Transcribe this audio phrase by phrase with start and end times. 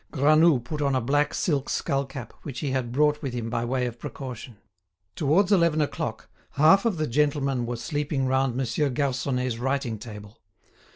[0.11, 3.63] Granoux put on a black silk skull cap which he had brought with him by
[3.63, 4.57] way of precaution.
[5.15, 10.39] Towards eleven o'clock, half of the gentlemen were sleeping round Monsieur Garconnet's writing table.